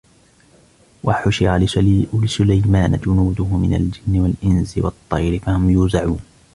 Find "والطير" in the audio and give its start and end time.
4.77-5.39